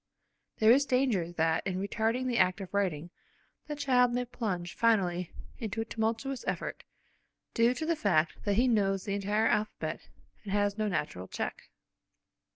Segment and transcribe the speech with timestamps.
[0.57, 3.11] There is danger that in retarding the act of writing,
[3.67, 6.83] the child may plunge finally into a tumultuous effort,
[7.53, 10.07] due to the fact that he knows the entire alphabet
[10.43, 11.69] and has no natural check.